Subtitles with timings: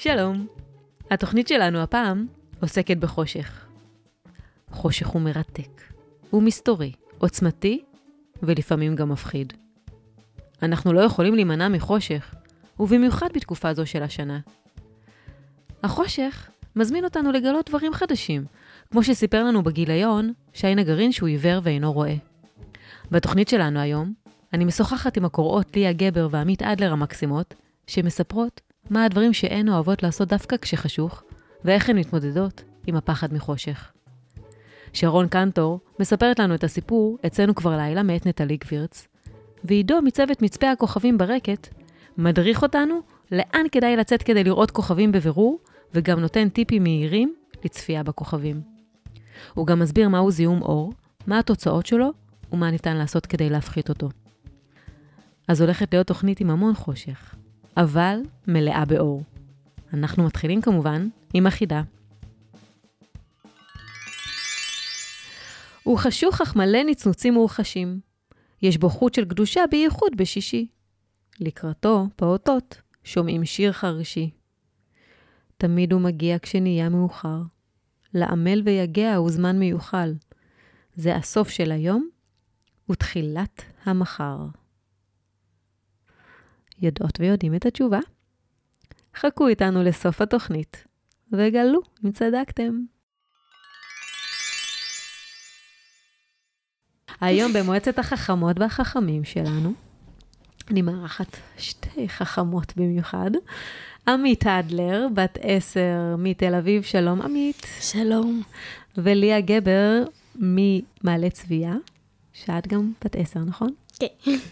[0.00, 0.46] שלום.
[1.10, 2.26] התוכנית שלנו הפעם
[2.62, 3.66] עוסקת בחושך.
[4.70, 5.82] חושך הוא מרתק,
[6.30, 7.84] הוא מסתורי, עוצמתי
[8.42, 9.52] ולפעמים גם מפחיד.
[10.62, 12.34] אנחנו לא יכולים להימנע מחושך,
[12.80, 14.40] ובמיוחד בתקופה זו של השנה.
[15.82, 18.44] החושך מזמין אותנו לגלות דברים חדשים,
[18.90, 22.14] כמו שסיפר לנו בגיליון שי נגרין שהוא עיוור ואינו רואה.
[23.10, 24.12] בתוכנית שלנו היום,
[24.52, 27.54] אני משוחחת עם הקוראות ליה גבר ועמית אדלר המקסימות,
[27.86, 28.60] שמספרות
[28.90, 31.22] מה הדברים שהן אוהבות לעשות דווקא כשחשוך,
[31.64, 33.92] ואיך הן מתמודדות עם הפחד מחושך.
[34.92, 39.08] שרון קנטור מספרת לנו את הסיפור "אצלנו כבר לילה" מאת נטלי גבירץ,
[39.64, 41.68] ועידו מצוות מצפה הכוכבים ברקת
[42.18, 43.00] מדריך אותנו
[43.32, 45.58] לאן כדאי לצאת כדי לראות כוכבים בבירור,
[45.94, 47.34] וגם נותן טיפים מהירים
[47.64, 48.60] לצפייה בכוכבים.
[49.54, 50.92] הוא גם מסביר מהו זיהום אור,
[51.26, 52.10] מה התוצאות שלו
[52.52, 54.08] ומה ניתן לעשות כדי להפחית אותו.
[55.48, 57.34] אז הולכת להיות תוכנית עם המון חושך,
[57.78, 59.22] אבל מלאה באור.
[59.92, 61.82] אנחנו מתחילים כמובן עם החידה.
[65.82, 68.00] הוא חשוך אך מלא נצנוצים מורחשים.
[68.62, 70.66] יש בו חוט של קדושה בייחוד בשישי.
[71.40, 74.30] לקראתו, פעוטות, שומעים שיר חרשי.
[75.56, 77.42] תמיד הוא מגיע כשנהיה מאוחר.
[78.14, 80.14] לעמל ויגע הוא זמן מיוחל.
[80.96, 82.08] זה הסוף של היום
[82.90, 84.36] ותחילת המחר.
[86.80, 87.98] יודעות ויודעים את התשובה?
[89.16, 90.84] חכו איתנו לסוף התוכנית
[91.32, 92.80] וגלו אם צדקתם.
[97.20, 99.72] היום במועצת החכמות והחכמים שלנו,
[100.70, 103.30] אני מארחת שתי חכמות במיוחד.
[104.08, 107.66] עמית אדלר, בת עשר מתל אביב, שלום עמית.
[107.80, 108.42] שלום.
[108.96, 110.02] וליה גבר
[110.36, 111.74] ממעלה צביה,
[112.32, 113.74] שאת גם בת עשר, נכון?
[113.98, 114.06] כן.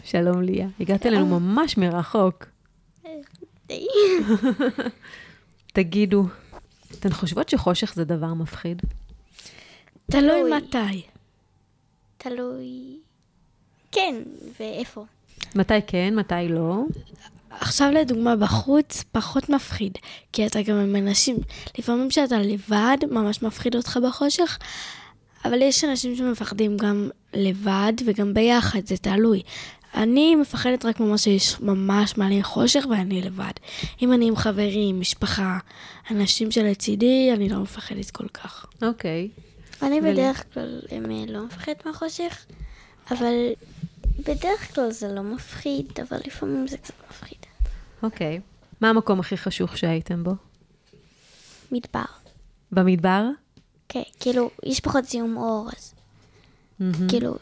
[0.05, 0.69] שלום ליה.
[0.81, 2.45] הגעת אלינו ממש מרחוק.
[3.67, 3.87] די.
[5.73, 6.25] תגידו,
[6.93, 8.83] אתן חושבות שחושך זה דבר מפחיד?
[10.11, 10.57] תלוי תלוי.
[10.57, 11.03] מתי.
[12.19, 12.97] תלוי...
[13.93, 14.15] כן,
[14.61, 15.05] ואיפה?
[15.55, 16.85] מתי כן, מתי לא?
[17.51, 19.99] עכשיו לדוגמה בחוץ פחות מפחיד,
[20.33, 21.37] כי אתה גם עם אנשים,
[21.79, 24.59] לפעמים כשאתה לבד ממש מפחיד אותך בחושך,
[25.45, 29.43] אבל יש אנשים שמפחדים גם לבד וגם ביחד, זה תלוי.
[29.95, 33.53] אני מפחדת רק ממש שיש ממש מלא חושך ואני לבד.
[34.03, 35.59] אם אני עם חברים, משפחה,
[36.11, 38.67] אנשים שלצידי, אני לא מפחדת כל כך.
[38.83, 39.29] אוקיי.
[39.83, 40.13] אני ולי?
[40.13, 42.47] בדרך כלל אמ, לא מפחדת מהחושך,
[43.11, 43.35] אבל
[44.19, 47.39] בדרך כלל זה לא מפחיד, אבל לפעמים זה קצת מפחיד.
[48.03, 48.41] אוקיי.
[48.81, 50.35] מה המקום הכי חשוך שהייתם בו?
[51.73, 52.05] מדבר.
[52.73, 53.25] במדבר?
[53.89, 55.95] כן, כאילו, יש פחות זיהום אור, אז
[56.81, 57.09] מהמם.
[57.09, 57.35] כאילו,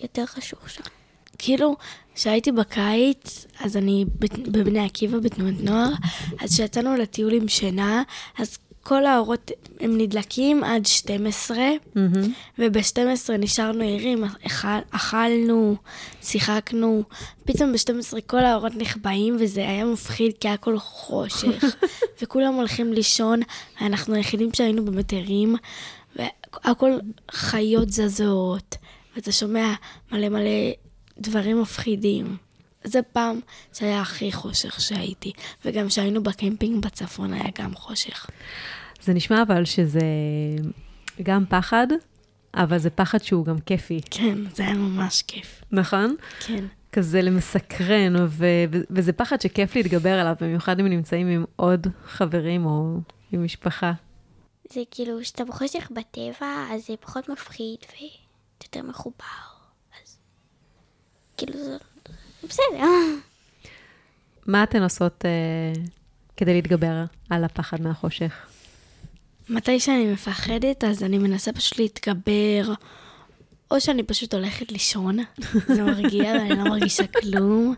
[0.00, 0.82] יותר חשוך שם.
[1.38, 1.76] כאילו,
[2.14, 4.04] כשהייתי בקיץ, אז אני
[4.50, 5.92] בבני עקיבא בתנועת נוער,
[6.40, 8.02] אז כשיצאנו לטיול עם שינה,
[8.38, 9.50] אז כל האורות
[9.80, 11.58] הם נדלקים עד 12,
[11.94, 12.32] מהמם.
[12.58, 15.76] וב-12 נשארנו ערים, אכל, אכלנו,
[16.22, 17.02] שיחקנו,
[17.44, 21.64] פתאום ב-12 כל האורות נחבאים, וזה היה מפחיד כי היה הכל חושך,
[22.22, 23.40] וכולם הולכים לישון,
[23.80, 25.56] ואנחנו היחידים שהיינו באמת ערים,
[26.16, 26.90] והכל
[27.30, 28.76] חיות זזות,
[29.16, 29.74] ואתה שומע
[30.12, 30.72] מלא מלא
[31.18, 32.36] דברים מפחידים.
[32.84, 33.40] זה פעם
[33.72, 35.32] שהיה הכי חושך שהייתי,
[35.64, 38.26] וגם כשהיינו בקמפינג בצפון היה גם חושך.
[39.02, 40.00] זה נשמע אבל שזה
[41.22, 41.86] גם פחד,
[42.54, 45.62] אבל זה פחד שהוא גם כיפי, כן, זה היה ממש כיף.
[45.72, 46.16] נכון?
[46.46, 46.64] כן.
[46.92, 52.66] כזה למסקרן, ו- ו- וזה פחד שכיף להתגבר עליו, במיוחד אם נמצאים עם עוד חברים
[52.66, 52.98] או
[53.32, 53.92] עם משפחה.
[54.72, 59.24] זה כאילו, כשאתה בחושך בטבע, אז זה פחות מפחיד ואתה יותר מחובר.
[60.02, 60.18] אז
[61.36, 61.76] כאילו, זה
[62.42, 62.84] בסדר.
[64.46, 65.82] מה אתן עושות אה,
[66.36, 68.46] כדי להתגבר על הפחד מהחושך?
[69.48, 72.72] מתי שאני מפחדת, אז אני מנסה פשוט להתגבר,
[73.70, 75.18] או שאני פשוט הולכת לישון,
[75.66, 77.74] זה מרגיע ואני לא מרגישה כלום,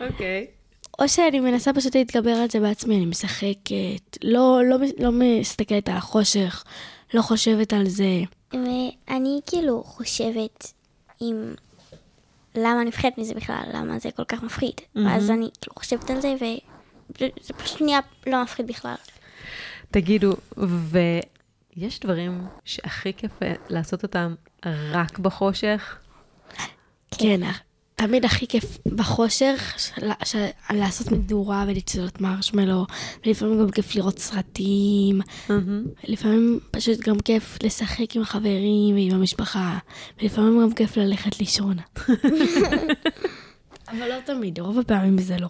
[0.00, 0.46] אוקיי.
[1.00, 5.96] או שאני מנסה פשוט להתגבר על זה בעצמי, אני משחקת, לא, לא, לא מסתכלת על
[5.96, 6.64] החושך,
[7.14, 8.22] לא חושבת על זה.
[8.52, 10.72] ואני כאילו חושבת
[11.22, 11.54] אם...
[12.54, 14.74] למה אני מפחדת מזה בכלל, למה זה כל כך מפחיד.
[14.94, 18.94] ואז אני כאילו חושבת על זה, וזה פשוט נהיה לא מפחיד בכלל.
[19.90, 20.32] תגידו,
[21.76, 23.32] ויש דברים שהכי כיף
[23.68, 24.34] לעשות אותם
[24.66, 25.98] רק בחושך?
[27.10, 27.40] כן,
[28.00, 32.86] תמיד הכי כיף בחושך של, של, לעשות מדורה ולצלות מרשמלו,
[33.26, 35.84] ולפעמים גם כיף לראות סרטים, מהמם.
[36.04, 39.78] לפעמים פשוט גם כיף לשחק עם החברים ועם המשפחה,
[40.20, 41.76] ולפעמים גם כיף ללכת לישון.
[43.88, 45.48] אבל לא תמיד, רוב הפעמים זה לא.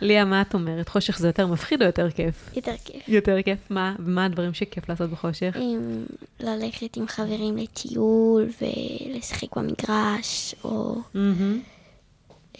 [0.00, 0.88] ליה, מה את אומרת?
[0.88, 2.50] חושך זה יותר מפחיד או יותר כיף?
[2.56, 3.08] יותר כיף.
[3.08, 3.58] יותר כיף.
[3.70, 3.94] מה?
[3.98, 5.56] מה הדברים שכיף לעשות בחושך?
[5.60, 6.04] עם
[6.40, 11.60] ללכת עם חברים לטיול ולשחק במגרש, או מהמם.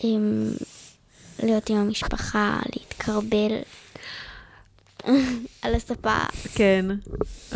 [0.02, 0.50] עם
[1.42, 3.52] להיות עם המשפחה, להתקרבל
[5.62, 6.18] על הספה,
[6.54, 6.86] כן,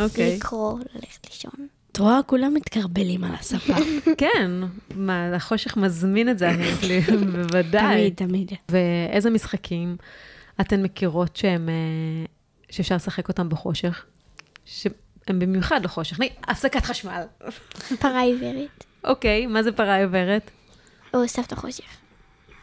[0.02, 0.36] אוקיי.
[0.36, 1.66] לקרוא, ללכת לישון.
[1.92, 3.74] את רואה, כולם מתקרבלים על הספה.
[4.18, 4.50] כן,
[4.94, 7.00] מה, החושך מזמין את זה, אני לי,
[7.32, 8.10] בוודאי.
[8.10, 8.52] תמיד, תמיד.
[8.68, 9.96] ואיזה משחקים
[10.60, 12.24] אתן מכירות שהם, אה,
[12.70, 14.04] שאפשר לשחק אותם בחושך?
[14.64, 14.92] שהם
[15.38, 16.20] במיוחד לחושך.
[16.20, 17.22] נגיד, הפסקת חשמל.
[17.98, 20.50] פרה עיוורת, אוקיי, מה זה פרה עיוורת?
[21.14, 21.84] או סבתא חושך.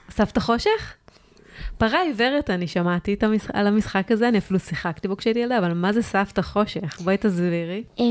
[0.10, 0.94] סבתא חושך?
[1.78, 3.52] פרה עיוורת, אני שמעתי את המשח...
[3.54, 7.02] על המשחק הזה, אני אפילו שיחקתי בו כשהייתי ילדה, אבל מה זה סבתא חושך?
[7.02, 7.84] בואי תסבירי.
[8.00, 8.06] אה,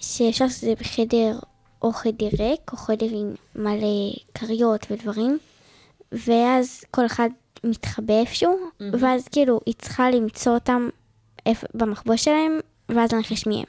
[0.00, 1.38] שאפשר לעשות את זה בחדר
[1.82, 5.38] או חדר ריק, או חדר עם מלא כריות ודברים,
[6.12, 7.28] ואז כל אחד
[7.64, 8.58] מתחבא איפשהו,
[8.92, 10.88] ואז כאילו היא צריכה למצוא אותם
[11.74, 13.64] במחבוש שלהם, ואז לנחש מי הם.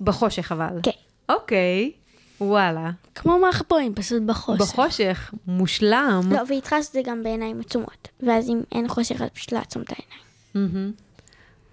[0.00, 0.80] בחושך אבל.
[0.82, 0.90] כן.
[1.28, 1.92] אוקיי,
[2.40, 2.90] וואלה.
[3.14, 4.62] כמו מחבואים, פשוט בחושך.
[4.62, 6.20] בחושך, מושלם.
[6.30, 9.52] לא, והיא צריכה לעשות את זה גם בעיניים עצומות, ואז אם אין חושך, אז פשוט
[9.52, 10.92] לעצום את העיניים.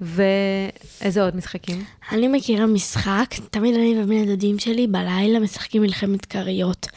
[0.01, 1.83] ואיזה עוד משחקים?
[2.11, 6.87] אני מכירה משחק, תמיד אני ובני הדודים שלי בלילה משחקים מלחמת כריות.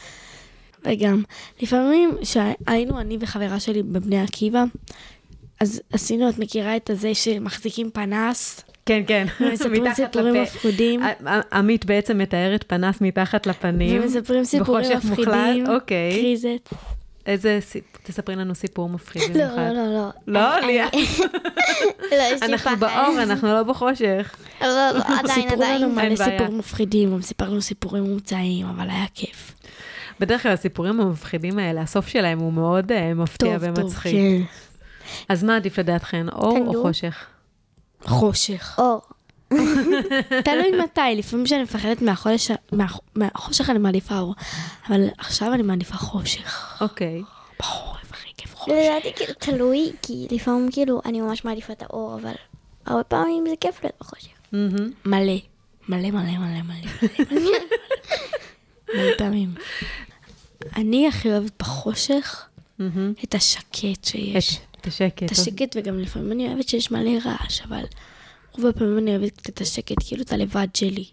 [0.85, 1.23] וגם,
[1.61, 4.63] לפעמים שהיינו אני וחברה שלי בבני עקיבא,
[5.59, 9.27] אז עשינו, את מכירה את הזה שמחזיקים פנס, כן, כן.
[9.41, 10.43] ומספרים מתחת סיפורים.
[10.43, 11.01] מפחידים,
[11.51, 14.01] עמית בעצם מתארת פנס מתחת לפנים.
[14.01, 16.11] ומספרים סיפורים מפחידים, אוקיי.
[16.11, 16.69] קריזת.
[17.25, 19.71] איזה סיפור, תספרי לנו סיפור מפחיד לא, במיוחד.
[19.75, 20.09] לא, לא, לא.
[20.27, 20.87] לא, ליה.
[22.11, 22.77] לא, יש לי אנחנו.
[22.79, 24.35] באור, אנחנו לא בחושך.
[24.61, 26.13] לא, לא, לא, עדיין, סיפרו לנו עדיין.
[26.13, 26.15] מלא.
[26.15, 29.53] סיפורים מפחידים, גם סיפרנו סיפורים מומצאים, אבל היה כיף.
[30.19, 34.13] בדרך כלל הסיפורים המפחידים האלה, הסוף שלהם הוא מאוד אה, מפתיע טוב, טוב, ומצחיק.
[34.13, 34.41] כן.
[35.29, 36.81] אז מה עדיף לדעתכן, אור או?
[36.81, 37.25] חושך?
[38.05, 38.75] חושך.
[38.79, 39.01] אור.
[40.45, 42.85] תלוי מתי, לפעמים כשאני מפחדת מהחושך, מה-
[43.15, 44.35] מהחושך אני מעדיפה אור,
[44.89, 46.77] אבל עכשיו אני מעדיפה חושך.
[46.81, 47.21] אוקיי.
[47.59, 48.73] בחורף הכי כיף חושך.
[48.77, 52.33] לדעתי כאילו תלוי, כי לפעמים כאילו אני ממש מעדיפה את האור, אבל
[52.85, 54.29] הרבה פעמים זה כיף להיות בחושך.
[55.05, 55.33] מלא,
[55.89, 57.09] מלא מלא מלא מלא.
[57.31, 57.49] מלא
[58.95, 59.55] מלא פעמים.
[60.75, 62.45] אני הכי אוהבת בחושך.
[63.23, 64.59] את השקט שיש.
[64.81, 65.23] את- השקט.
[65.23, 67.83] את השקט, וגם לפעמים אני אוהבת שיש מלא רעש, אבל
[68.51, 71.05] רוב הפעמים אני אוהבת קצת את השקט, כאילו את הלבד שלי.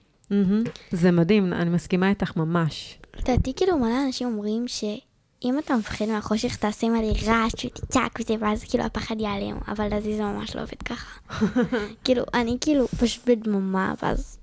[0.92, 2.98] זה מדהים, אני מסכימה איתך ממש.
[3.18, 8.64] לדעתי כאילו מלא אנשים אומרים שאם אתה מפחד מהחושך תעשה מלא רעש ותצעק וזה, ואז
[8.64, 11.18] כאילו הפחד ייעלם, אבל לדעתי זה ממש לא עובד ככה.
[12.04, 14.38] כאילו, אני כאילו פשוט בדממה, ואז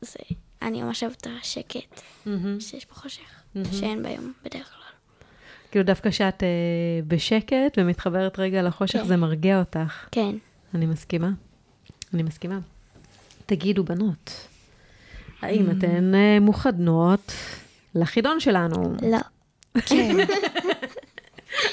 [0.00, 0.18] זה,
[0.62, 2.00] אני ממש אוהבת את השקט.
[2.60, 3.22] שיש בחושך,
[3.72, 4.81] שאין ביום בדרך כלל.
[5.72, 6.48] כאילו דווקא כשאת אה,
[7.08, 9.04] בשקט ומתחברת רגע לחושך, כן.
[9.04, 10.08] זה מרגיע אותך.
[10.10, 10.34] כן.
[10.74, 11.30] אני מסכימה.
[12.14, 12.58] אני מסכימה.
[13.46, 14.48] תגידו, בנות,
[15.42, 17.32] האם אתן אה, מוכנות
[17.94, 18.96] לחידון שלנו?
[19.02, 19.18] לא.
[19.86, 20.16] כן,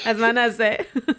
[0.06, 0.72] אז מה נעשה?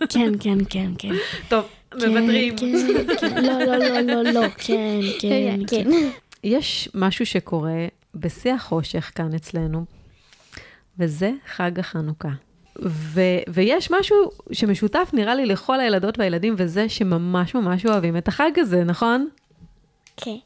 [0.08, 1.12] כן, כן, כן, כן.
[1.48, 2.56] טוב, מוותרים.
[2.56, 2.72] כן,
[3.06, 3.44] כן, כן.
[3.44, 5.84] לא, לא, לא, לא, לא, כן, כן, כן.
[5.90, 6.08] כן.
[6.44, 9.84] יש משהו שקורה בשיא החושך כאן אצלנו,
[10.98, 12.30] וזה חג החנוכה.
[12.82, 14.16] ו- ויש משהו
[14.52, 19.28] שמשותף, נראה לי, לכל הילדות והילדים, וזה שממש ממש אוהבים את החג הזה, נכון?
[20.16, 20.36] כן.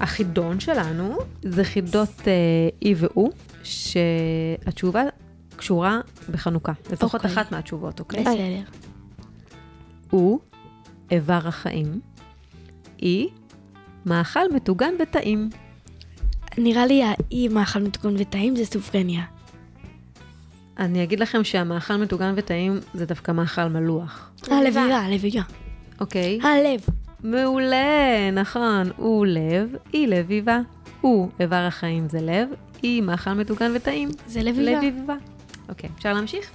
[0.00, 2.32] החידון שלנו זה חידות אה,
[2.82, 3.30] אי ואו,
[3.62, 5.02] שהתשובה
[5.56, 6.72] קשורה בחנוכה.
[6.92, 7.30] לפחות אוקיי.
[7.32, 8.20] אחת מהתשובות, אוקיי?
[8.20, 8.78] בסדר.
[10.10, 10.40] הוא
[11.10, 12.00] איבר החיים,
[13.02, 13.28] אי
[14.06, 15.50] מאכל מטוגן וטעים.
[16.58, 19.22] נראה לי האי מאכל מתוקן וטעים זה סופגניה.
[20.80, 25.40] אני אגיד לכם שהמאכל מטוגן וטעים זה דווקא מאכל מלוח, הלביבה, הלביבה.
[26.00, 26.38] אוקיי?
[26.42, 26.80] הלב.
[27.22, 28.90] מעולה, נכון.
[28.96, 30.60] הוא לב, אי לביבה.
[31.00, 32.48] הוא איבר החיים זה לב,
[32.84, 34.08] אי מאכל מטוגן וטעים.
[34.26, 34.70] זה לביבה.
[34.70, 35.14] לביבה.
[35.68, 36.50] אוקיי, אפשר להמשיך?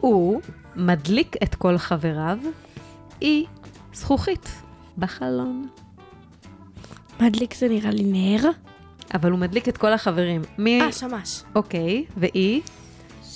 [0.00, 0.40] הוא
[0.76, 2.38] מדליק את כל חבריו,
[3.22, 3.44] אי
[3.94, 4.62] זכוכית
[4.98, 5.68] בחלון.
[7.20, 8.50] מדליק זה נראה לי נר.
[9.14, 10.42] אבל הוא מדליק את כל החברים.
[10.58, 10.82] מי...
[10.82, 11.42] אה, שמש.
[11.54, 12.60] אוקיי, ואי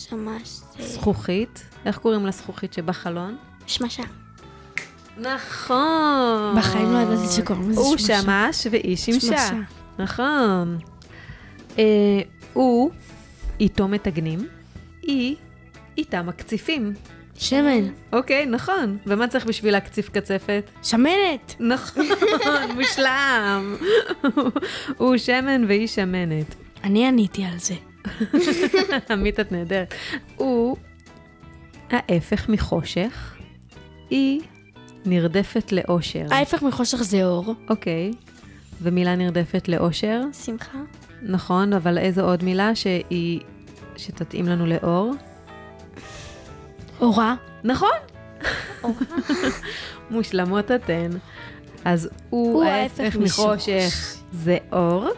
[0.09, 1.65] שמש זה זכוכית.
[1.87, 3.37] איך קוראים לזכוכית שבחלון?
[3.67, 4.03] שמשה.
[5.19, 6.55] נכון.
[6.57, 8.23] בחיים לא ידעתי שקוראים לזה הוא שמשה.
[8.23, 9.51] שמש והיא שמשה.
[9.99, 10.79] נכון.
[11.79, 12.21] אה,
[12.53, 12.91] הוא
[13.61, 14.47] איתו מטגנים,
[15.03, 15.37] היא
[15.99, 16.93] איתה מקציפים.
[17.39, 17.89] שמן.
[18.13, 18.99] אוקיי, נכון.
[19.07, 20.71] ומה צריך בשביל להקציף קצפת?
[20.83, 21.55] שמנת.
[21.61, 22.07] נכון,
[22.75, 23.77] מושלם.
[24.99, 26.55] הוא שמן והיא שמנת.
[26.85, 27.75] אני עניתי על זה.
[29.11, 29.95] עמית, את נהדרת.
[30.37, 30.77] הוא
[31.91, 33.37] ההפך מחושך,
[34.11, 34.41] היא
[35.07, 36.27] נרדפת לאושר.
[36.31, 37.55] ההפך מחושך זה אור.
[37.71, 38.11] אוקיי.
[38.83, 40.79] ומילה נרדפת לאושר, שמחה.
[41.23, 43.41] נכון, אבל איזו עוד מילה שהיא,
[43.97, 45.15] שתתאים לנו לאור?
[47.01, 47.35] אורה.
[47.65, 47.97] נכון.
[50.11, 51.11] מושלמות אתן.
[51.85, 54.23] אז הוא, הוא ההפך ההפך מחושך מחושך.
[54.33, 55.09] זה אור,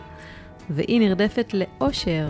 [0.70, 2.28] והיא נרדפת לאושר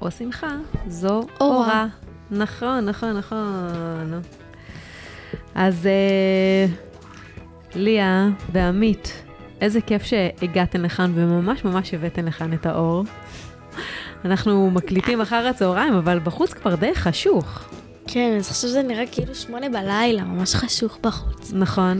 [0.00, 0.56] או שמחה,
[0.88, 1.08] זו
[1.40, 1.56] אורה.
[1.56, 1.86] אורה.
[2.30, 4.20] נכון, נכון, נכון.
[5.54, 6.66] אז אה,
[7.74, 9.22] ליה ועמית,
[9.60, 13.04] איזה כיף שהגעתן לכאן וממש ממש הבאתן לכאן את האור.
[14.24, 17.68] אנחנו מקליטים אחר הצהריים, אבל בחוץ כבר די חשוך.
[18.06, 21.52] כן, אז עכשיו זה נראה כאילו שמונה בלילה, ממש חשוך בחוץ.
[21.52, 21.98] נכון.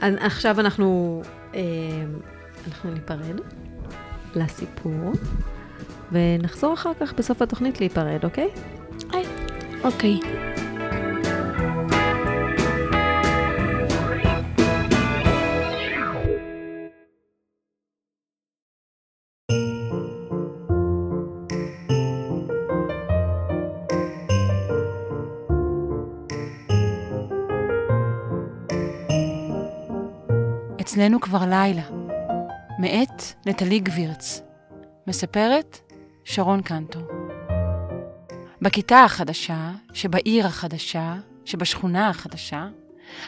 [0.00, 1.22] עכשיו אנחנו,
[1.54, 1.60] אה,
[2.68, 3.40] אנחנו ניפרד
[4.34, 5.12] לסיפור,
[6.12, 8.48] ונחזור אחר כך בסוף התוכנית להיפרד, אוקיי?
[9.84, 10.20] אוקיי.
[30.80, 31.82] אצלנו כבר לילה.
[32.78, 34.42] מאת נטלי גבירץ.
[35.06, 35.89] מספרת
[36.32, 37.00] שרון קנטו.
[38.62, 42.68] בכיתה החדשה, שבעיר החדשה, שבשכונה החדשה,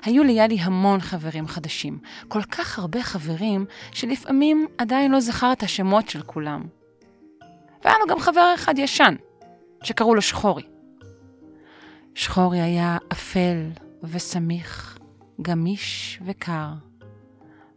[0.04, 1.98] היו לידי המון חברים חדשים.
[2.28, 6.62] כל כך הרבה חברים, שלפעמים עדיין לא זכר את השמות של כולם.
[7.84, 9.14] והיה לו גם חבר אחד ישן,
[9.82, 10.62] שקראו לו שחורי.
[12.14, 13.70] שחורי היה אפל
[14.02, 14.98] וסמיך,
[15.42, 16.68] גמיש וקר.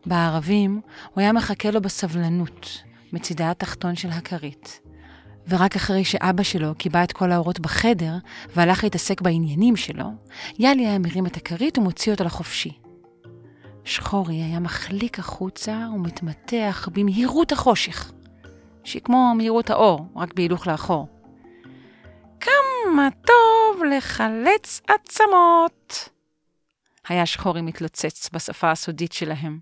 [0.05, 0.81] בערבים
[1.13, 4.84] הוא היה מחכה לו בסבלנות, מצידה התחתון של הכרית.
[5.47, 8.13] ורק אחרי שאבא שלו קיבע את כל האורות בחדר
[8.55, 10.05] והלך להתעסק בעניינים שלו,
[10.59, 12.71] יאלי היה מרים את הכרית ומוציא אותו לחופשי.
[13.83, 18.11] שחורי היה מחליק החוצה ומתמתח במהירות החושך,
[18.83, 21.07] שהיא כמו מהירות האור, רק בהילוך לאחור.
[22.39, 26.09] כמה טוב לחלץ עצמות!
[27.07, 29.59] היה שחורי מתלוצץ בשפה הסודית שלהם.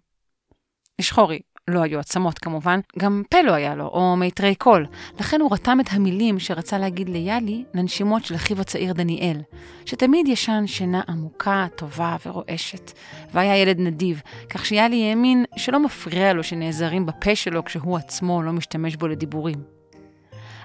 [1.00, 4.86] לשחורי לא היו עצמות כמובן, גם פה לא היה לו, או מיתרי קול.
[5.20, 9.42] לכן הוא רתם את המילים שרצה להגיד ליאלי לנשימות של אחיו הצעיר דניאל,
[9.86, 12.92] שתמיד ישן שינה עמוקה, טובה ורועשת,
[13.34, 18.52] והיה ילד נדיב, כך שיאלי האמין שלא מפריע לו שנעזרים בפה שלו כשהוא עצמו לא
[18.52, 19.62] משתמש בו לדיבורים.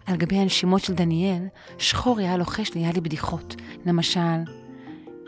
[0.07, 1.47] על גבי הנשימות של דניאל,
[1.79, 3.57] שחורי היה לוחש ליאלי בדיחות.
[3.87, 4.39] למשל,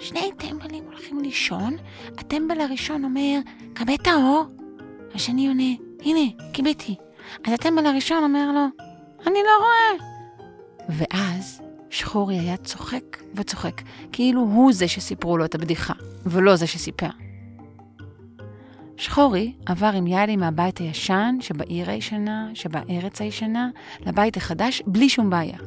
[0.00, 1.77] שני טמבלים הולכים לישון,
[2.19, 3.39] הטמבל הראשון אומר,
[3.75, 4.47] כבה את האור,
[5.14, 6.97] השני עונה, הנה, קיביתי.
[7.45, 8.87] אז הטמבל הראשון אומר לו,
[9.26, 10.07] אני לא רואה.
[10.88, 15.95] ואז שחורי היה צוחק וצוחק, כאילו הוא זה שסיפרו לו את הבדיחה,
[16.26, 17.09] ולא זה שסיפר.
[18.97, 23.69] שחורי עבר עם יאלי מהבית הישן, שבעיר הישנה, שבארץ הישנה,
[24.07, 25.59] לבית החדש, בלי שום בעיה.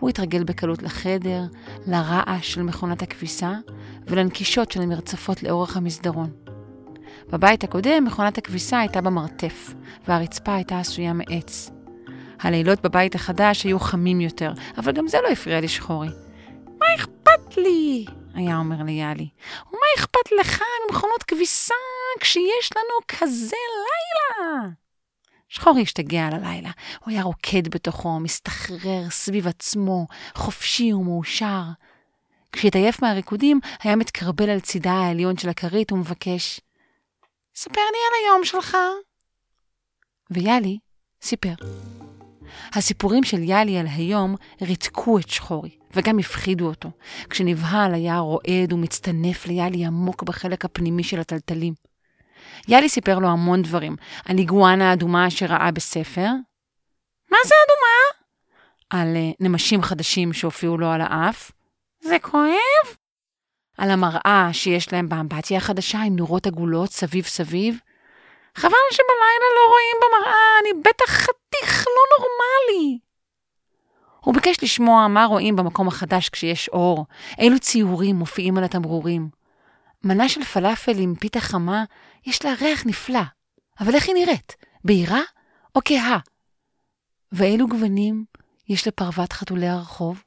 [0.00, 1.42] הוא התרגל בקלות לחדר,
[1.86, 3.52] לרעש של מכונת הכביסה
[4.06, 6.30] ולנקישות של המרצפות לאורך המסדרון.
[7.26, 9.74] בבית הקודם מכונת הכביסה הייתה במרתף,
[10.08, 11.70] והרצפה הייתה עשויה מעץ.
[12.40, 16.08] הלילות בבית החדש היו חמים יותר, אבל גם זה לא הפריע לשחורי.
[16.78, 18.04] מה אכפת לי?
[18.34, 19.28] היה אומר ליאלי.
[19.66, 21.74] ומה אכפת לך ממכונות כביסה
[22.20, 24.68] כשיש לנו כזה לילה?
[25.48, 26.70] שחורי השתגע על הלילה.
[27.04, 31.62] הוא היה רוקד בתוכו, מסתחרר סביב עצמו, חופשי ומאושר.
[32.52, 36.60] כשהתעייף מהריקודים, היה מתקרבל על צידה העליון של הכרית ומבקש,
[37.60, 38.76] ספר לי על היום שלך.
[40.30, 40.78] ויאלי
[41.22, 41.54] סיפר.
[42.72, 46.90] הסיפורים של יאלי על היום ריתקו את שחורי, וגם הפחידו אותו.
[47.30, 51.74] כשנבהל היה רועד ומצטנף ליאלי עמוק בחלק הפנימי של הטלטלים.
[52.68, 56.30] יאלי סיפר לו המון דברים, על איגואנה האדומה שראה בספר.
[57.30, 58.26] מה זה אדומה?
[58.90, 61.52] על uh, נמשים חדשים שהופיעו לו על האף.
[62.00, 62.97] זה כואב?
[63.78, 67.78] על המראה שיש להם באמבטיה החדשה עם נורות עגולות סביב סביב.
[68.54, 72.98] חבל שבלילה לא רואים במראה, אני בטח חתיך לא נורמלי.
[74.20, 77.06] הוא ביקש לשמוע מה רואים במקום החדש כשיש אור,
[77.38, 79.28] אילו ציורים מופיעים על התמרורים.
[80.04, 81.84] מנה של פלאפל עם פיתה חמה,
[82.26, 83.20] יש לה ריח נפלא,
[83.80, 84.56] אבל איך היא נראית?
[84.84, 85.20] בהירה
[85.74, 86.18] או כהה?
[87.32, 88.24] ואילו גוונים
[88.68, 90.22] יש לפרוות חתולי הרחוב?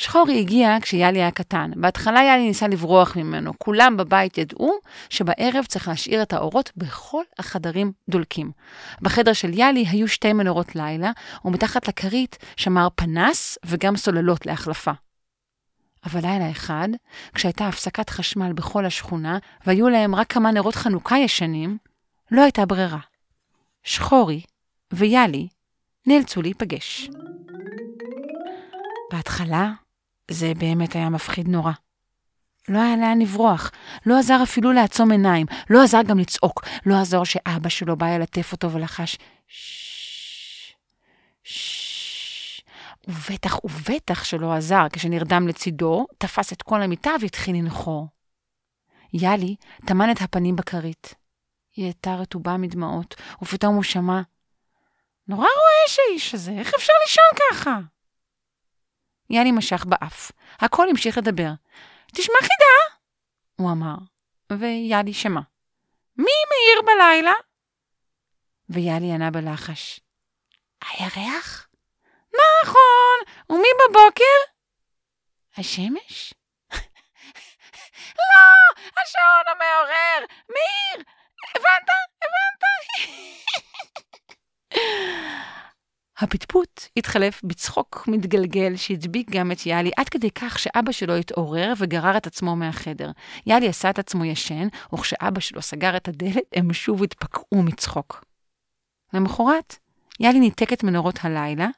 [0.00, 1.70] שחורי הגיע כשיאלי היה קטן.
[1.76, 3.52] בהתחלה יאלי ניסה לברוח ממנו.
[3.58, 4.72] כולם בבית ידעו
[5.10, 8.50] שבערב צריך להשאיר את האורות בכל החדרים דולקים.
[9.00, 11.10] בחדר של יאלי היו שתי מנורות לילה,
[11.44, 14.90] ומתחת לכרית שמר פנס וגם סוללות להחלפה.
[16.04, 16.88] אבל לילה אחד,
[17.34, 21.78] כשהייתה הפסקת חשמל בכל השכונה, והיו להם רק כמה נרות חנוכה ישנים,
[22.30, 23.00] לא הייתה ברירה.
[23.82, 24.40] שחורי
[24.92, 25.48] ויאלי
[26.06, 27.10] נאלצו להיפגש.
[29.12, 29.70] בהתחלה
[30.30, 31.72] זה באמת היה מפחיד נורא.
[32.68, 33.70] לא היה לאן לברוח,
[34.06, 38.52] לא עזר אפילו לעצום עיניים, לא עזר גם לצעוק, לא עזר שאבא שלו בא ללטף
[38.52, 39.18] אותו ולחש.
[43.08, 48.08] ובטח ובטח שלא עזר כשנרדם לצידו, תפס את כל המיטה והתחיל לנחור.
[49.12, 49.56] יאלי
[49.86, 51.14] טמן את הפנים בכרית.
[51.76, 54.20] היא הייתה רטובה מדמעות, ופתאום הוא שמע,
[55.28, 57.80] נורא רועש האיש הזה, איך אפשר לישון ככה?
[59.30, 60.32] יאלי משך באף.
[60.60, 61.50] הכל המשיך לדבר.
[62.06, 62.96] תשמע חידה,
[63.56, 63.94] הוא אמר,
[64.52, 65.40] ויאלי שמע.
[66.16, 67.32] מי מאיר בלילה?
[68.68, 70.00] ויאלי ענה בלחש.
[70.84, 71.68] הירח?
[72.34, 73.18] נכון,
[73.50, 74.38] ומי בבוקר?
[75.56, 76.34] השמש?
[78.18, 80.26] לא, השעון המעורר.
[80.48, 81.04] מאיר,
[81.54, 81.90] הבנת?
[82.22, 82.60] הבנת?
[86.20, 92.16] הפטפוט התחלף בצחוק מתגלגל שהדביק גם את יאלי עד כדי כך שאבא שלו התעורר וגרר
[92.16, 93.10] את עצמו מהחדר.
[93.46, 98.24] יאלי עשה את עצמו ישן, וכשאבא שלו סגר את הדלת, הם שוב התפקעו מצחוק.
[99.14, 99.76] למחרת,
[100.20, 101.68] יאלי ניתק את מנורות הלילה,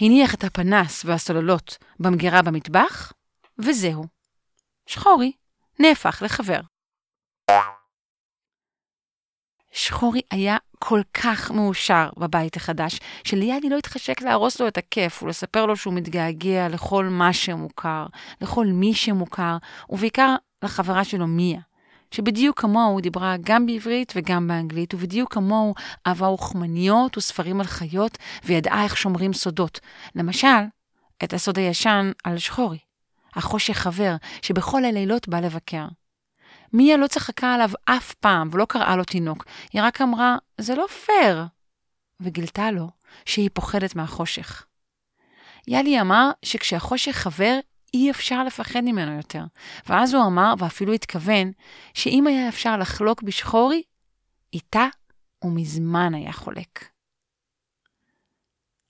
[0.00, 3.12] הניח את הפנס והסוללות במגירה במטבח,
[3.58, 4.04] וזהו.
[4.86, 5.32] שחורי
[5.78, 6.60] נהפך לחבר.
[9.76, 15.66] שחורי היה כל כך מאושר בבית החדש, שליאלי לא התחשק להרוס לו את הכיף ולספר
[15.66, 18.06] לו שהוא מתגעגע לכל מה שמוכר,
[18.40, 19.56] לכל מי שמוכר,
[19.90, 21.60] ובעיקר לחברה שלו מיה,
[22.10, 25.74] שבדיוק כמוהו דיברה גם בעברית וגם באנגלית, ובדיוק כמוהו
[26.06, 29.80] אהבה רוחמניות וספרים על חיות, וידעה איך שומרים סודות.
[30.14, 30.62] למשל,
[31.24, 32.78] את הסוד הישן על שחורי,
[33.34, 35.86] החושך חבר, שבכל הלילות בא לבקר.
[36.72, 40.86] מיה לא צחקה עליו אף פעם ולא קראה לו תינוק, היא רק אמרה, זה לא
[40.86, 41.44] פייר,
[42.20, 42.90] וגילתה לו
[43.24, 44.66] שהיא פוחדת מהחושך.
[45.68, 47.58] יאלי אמר שכשהחושך חבר,
[47.94, 49.44] אי אפשר לפחד ממנו יותר.
[49.86, 51.52] ואז הוא אמר, ואפילו התכוון,
[51.94, 53.82] שאם היה אפשר לחלוק בשחורי,
[54.52, 54.86] איתה
[55.38, 56.95] הוא מזמן היה חולק.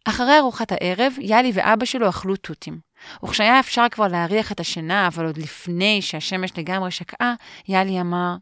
[0.09, 2.81] אחרי ארוחת הערב, יאלי ואבא שלו אכלו תותים.
[3.25, 7.35] וכשהיה אפשר כבר להריח את השינה, אבל עוד לפני שהשמש לגמרי שקעה,
[7.69, 8.37] יאלי אמר,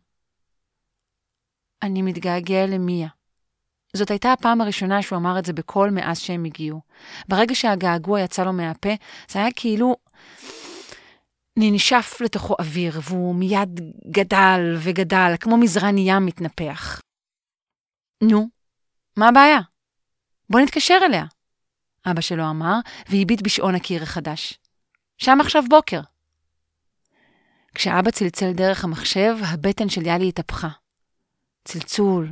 [1.82, 3.08] אני מתגעגע למיה.
[3.96, 6.80] זאת הייתה הפעם הראשונה שהוא אמר את זה בקול מאז שהם הגיעו.
[7.28, 8.92] ברגע שהגעגוע יצא לו מהפה,
[9.28, 9.96] זה היה כאילו
[11.58, 17.00] ננשף לתוכו אוויר, והוא מיד גדל וגדל, כמו מזרן ים מתנפח.
[18.22, 18.48] נו,
[19.16, 19.60] מה הבעיה?
[20.50, 21.24] בוא נתקשר אליה.
[22.06, 22.74] אבא שלו אמר,
[23.08, 24.58] והביט בשעון הקיר החדש.
[25.18, 26.00] שם עכשיו בוקר.
[27.74, 30.68] כשאבא צלצל דרך המחשב, הבטן של יאלי התהפכה.
[31.64, 32.28] צלצול,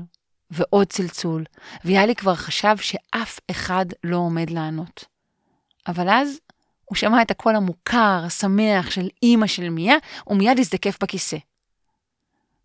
[0.51, 1.45] ועוד צלצול,
[1.85, 5.05] ויאלי כבר חשב שאף אחד לא עומד לענות.
[5.87, 6.41] אבל אז
[6.85, 11.37] הוא שמע את הקול המוכר, השמח של אימא של מיה, ומיד הזדקף בכיסא.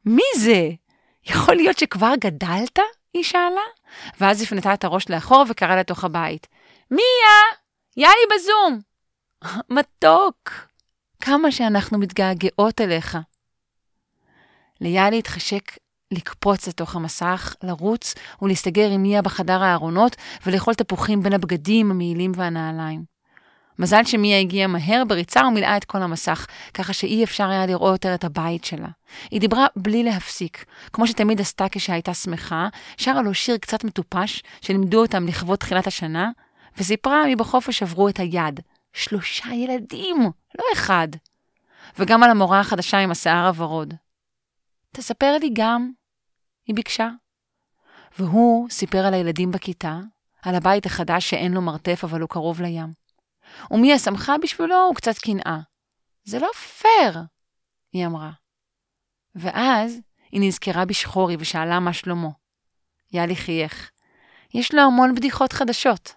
[0.05, 0.69] מי זה?
[1.25, 2.79] יכול להיות שכבר גדלת?
[3.13, 3.61] היא שאלה,
[4.19, 6.47] ואז הפנתה את הראש לאחור וקראה לתוך הבית.
[6.91, 7.37] מיה,
[7.97, 8.79] יאי בזום.
[9.69, 10.49] מתוק,
[11.21, 13.17] כמה שאנחנו מתגעגעות אליך.
[14.81, 15.71] ליאלי התחשק
[16.11, 23.03] לקפוץ לתוך המסך, לרוץ ולהסתגר עם מיה בחדר הארונות ולאכול תפוחים בין הבגדים, המעילים והנעליים.
[23.79, 28.13] מזל שמיה הגיעה מהר בריצה ומילאה את כל המסך, ככה שאי אפשר היה לראות יותר
[28.13, 28.87] את הבית שלה.
[29.31, 35.01] היא דיברה בלי להפסיק, כמו שתמיד עשתה כשהייתה שמחה, שרה לו שיר קצת מטופש, שלימדו
[35.01, 36.31] אותם לכבוד תחילת השנה,
[36.77, 38.59] וסיפרה מי בחופש עברו את היד.
[38.93, 40.17] שלושה ילדים,
[40.57, 41.07] לא אחד.
[41.99, 43.93] וגם על המורה החדשה עם השיער הוורוד.
[44.91, 45.91] תספר לי גם,
[46.67, 47.09] היא ביקשה.
[48.19, 49.99] והוא סיפר על הילדים בכיתה,
[50.41, 52.93] על הבית החדש שאין לו מרתף אבל הוא קרוב לים.
[53.71, 55.59] ומיה שמחה בשבילו וקצת קנאה.
[56.23, 57.23] זה לא פייר,
[57.93, 58.31] היא אמרה.
[59.35, 59.99] ואז
[60.31, 62.29] היא נזכרה בשחורי ושאלה מה שלמה.
[63.13, 63.91] יאלי חייך.
[64.53, 66.13] יש לו המון בדיחות חדשות.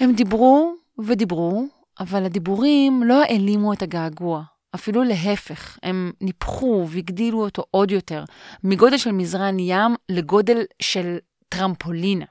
[0.00, 1.66] הם דיברו ודיברו,
[2.00, 4.42] אבל הדיבורים לא העלימו את הגעגוע.
[4.74, 8.24] אפילו להפך, הם ניפחו והגדילו אותו עוד יותר,
[8.64, 11.16] מגודל של מזרן ים לגודל של
[11.48, 12.24] טרמפולינה.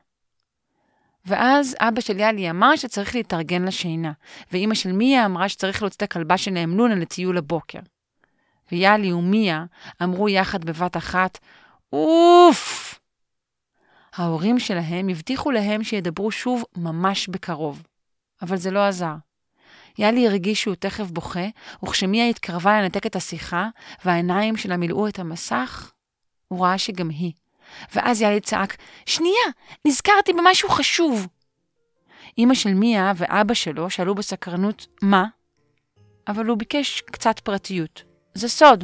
[1.26, 4.12] ואז אבא של יאלי אמר שצריך להתארגן לשינה,
[4.52, 7.80] ואימא של מיה אמרה שצריך להוציא את הכלבה שלהם לונה לטיול הבוקר.
[8.72, 9.66] ויאלי ומיה
[10.04, 11.38] אמרו יחד בבת אחת,
[11.94, 12.97] אוף!
[14.18, 17.84] ההורים שלהם הבטיחו להם שידברו שוב ממש בקרוב,
[18.42, 19.14] אבל זה לא עזר.
[20.00, 21.48] יאלי הרגיש שהוא תכף בוכה,
[21.84, 23.70] וכשמיה התקרבה לנתק את השיחה,
[24.06, 25.92] והעיניים שלה מילאו את המסך,
[26.48, 27.32] הוא ראה שגם היא.
[27.96, 29.46] ואז יאלי צעק, שנייה,
[29.86, 31.28] נזכרתי במשהו חשוב.
[32.38, 35.26] אמא של מיה ואבא שלו שאלו בסקרנות, מה?
[36.28, 38.04] אבל הוא ביקש קצת פרטיות.
[38.34, 38.84] זה סוד.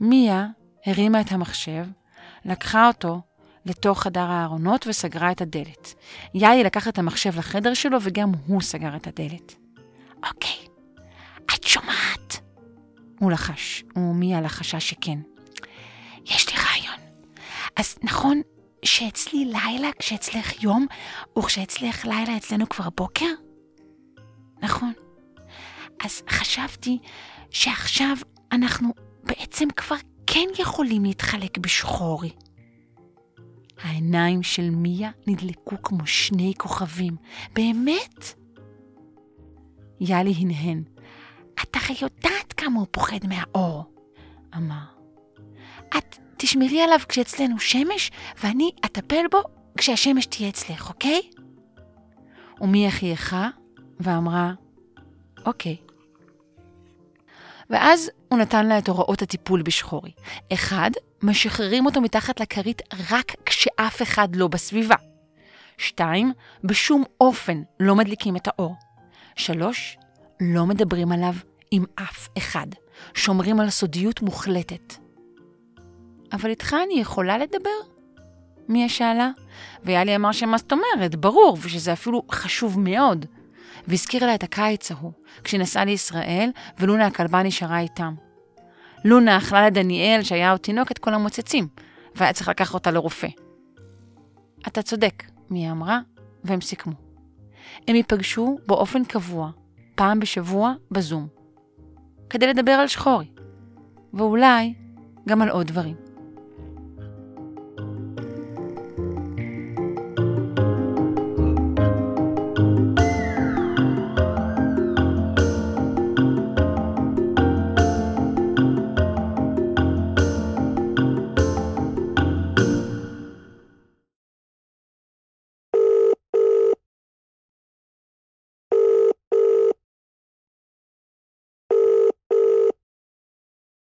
[0.00, 0.46] מיה
[0.86, 1.86] הרימה את המחשב,
[2.44, 3.20] לקחה אותו
[3.66, 5.94] לתוך חדר הארונות וסגרה את הדלת.
[6.34, 9.54] יאי לקח את המחשב לחדר שלו וגם הוא סגר את הדלת.
[10.26, 10.66] אוקיי,
[11.54, 12.40] את שומעת?
[13.20, 15.18] הוא לחש, ומיה לחשה שכן.
[16.24, 17.00] יש לי רעיון.
[17.76, 18.40] אז נכון
[18.84, 20.86] שאצלי לילה כשאצלך יום,
[21.38, 23.26] וכשאצלך לילה אצלנו כבר בוקר?
[24.62, 24.92] נכון.
[26.04, 26.98] אז חשבתי
[27.50, 28.16] שעכשיו
[28.52, 28.88] אנחנו
[29.22, 32.30] בעצם כבר כן יכולים להתחלק בשחורי.
[33.82, 37.16] העיניים של מיה נדלקו כמו שני כוכבים.
[37.52, 38.34] באמת?
[40.00, 40.82] יאלי הנהן.
[41.62, 43.84] את הרי יודעת כמה הוא פוחד מהאור,
[44.56, 44.84] אמר.
[45.98, 48.10] את תשמרי עליו כשאצלנו שמש,
[48.42, 49.38] ואני אטפל בו
[49.78, 51.20] כשהשמש תהיה אצלך, אוקיי?
[52.60, 53.48] ומיה חייכה
[54.00, 54.52] ואמרה,
[55.46, 55.76] אוקיי.
[57.70, 60.10] ואז הוא נתן לה את הוראות הטיפול בשחורי.
[60.52, 60.90] אחד,
[61.22, 64.96] משחררים אותו מתחת לכרית רק כשאף אחד לא בסביבה.
[65.78, 66.32] שתיים,
[66.64, 68.76] בשום אופן לא מדליקים את האור.
[69.36, 69.98] שלוש,
[70.40, 71.34] לא מדברים עליו
[71.70, 72.66] עם אף אחד.
[73.14, 74.94] שומרים על סודיות מוחלטת.
[76.32, 77.70] אבל איתך אני יכולה לדבר?
[78.68, 79.30] מיה שאלה,
[79.84, 83.26] ויאלי אמר שמה זאת אומרת, ברור, ושזה אפילו חשוב מאוד.
[83.88, 85.12] והזכיר לה את הקיץ ההוא,
[85.44, 88.14] כשנסעה לישראל, ולונה הכלבה נשארה איתם.
[89.04, 91.68] לונה אכלה לדניאל, שהיה עוד תינוק, את כל המוצצים,
[92.14, 93.28] והיה צריך לקחת אותה לרופא.
[94.66, 96.00] אתה צודק, מיה אמרה,
[96.44, 96.92] והם סיכמו.
[97.88, 99.50] הם ייפגשו באופן קבוע,
[99.94, 101.28] פעם בשבוע, בזום,
[102.30, 103.26] כדי לדבר על שחורי,
[104.14, 104.74] ואולי
[105.28, 106.07] גם על עוד דברים.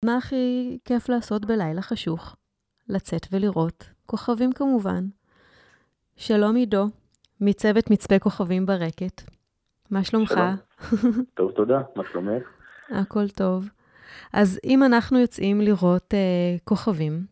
[0.05, 2.35] מה הכי כיף לעשות בלילה חשוך?
[2.89, 5.03] לצאת ולראות, כוכבים כמובן.
[6.15, 6.85] שלום עידו,
[7.41, 9.21] מצוות מצפה כוכבים ברקת.
[9.91, 10.29] מה שלומך?
[10.29, 11.23] שלום.
[11.37, 11.81] טוב, תודה.
[11.95, 12.43] מה שלומך?
[12.89, 13.69] הכל טוב.
[14.33, 17.25] אז אם אנחנו יוצאים לראות אה, כוכבים